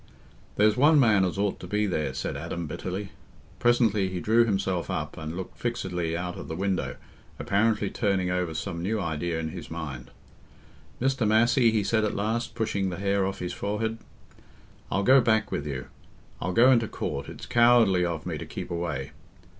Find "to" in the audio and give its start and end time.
1.59-1.67, 18.39-18.45